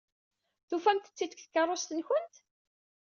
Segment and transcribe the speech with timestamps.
[0.69, 2.35] Tufamt-t-id deg tkeṛṛust-nwent?